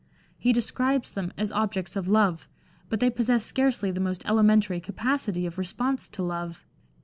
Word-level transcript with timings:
He 0.35 0.51
describes 0.51 1.13
them 1.13 1.31
as 1.37 1.51
objects 1.51 1.95
of 1.95 2.07
love, 2.07 2.47
but 2.89 2.99
they 2.99 3.11
possess 3.11 3.45
scarcely 3.45 3.91
the 3.91 4.01
most 4.01 4.25
elementary 4.25 4.79
capacity 4.79 5.45
of 5.45 5.59
response 5.59 6.09
to 6.09 6.23
love. 6.23 6.65